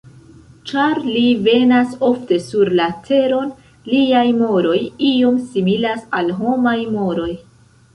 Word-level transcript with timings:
Ĉar 0.69 1.01
li 1.07 1.25
venas 1.47 1.91
ofte 2.07 2.41
sur 2.47 2.73
la 2.81 2.89
Teron, 3.11 3.55
liaj 3.93 4.27
moroj 4.43 4.83
iom 5.15 5.41
similas 5.55 6.13
al 6.23 6.39
homaj 6.45 6.79
moroj. 7.01 7.35